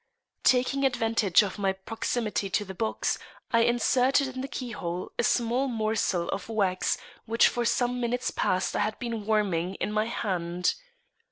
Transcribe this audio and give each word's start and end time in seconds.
Taking 0.43 0.83
advantage 0.83 1.43
of 1.43 1.59
my 1.59 1.73
proximity 1.73 2.49
to 2.49 2.65
the 2.65 2.73
box, 2.73 3.19
I 3.51 3.59
inserted 3.59 4.29
in 4.33 4.41
the 4.41 4.47
keyhole 4.47 5.11
a 5.19 5.23
small 5.23 5.67
morsel 5.67 6.27
of 6.29 6.49
wax 6.49 6.97
which 7.27 7.47
for 7.47 7.65
some 7.65 7.99
minutes 8.01 8.31
past 8.31 8.75
I 8.75 8.79
had 8.79 8.97
been 8.97 9.27
warming 9.27 9.75
in 9.75 9.91
my 9.91 10.05
hand. 10.05 10.73